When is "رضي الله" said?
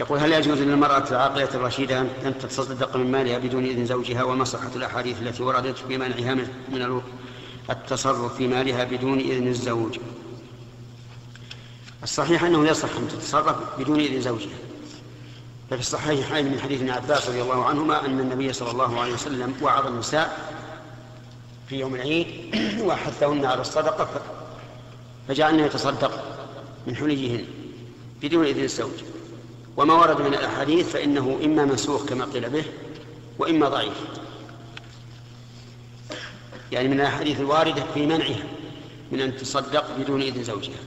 17.28-17.64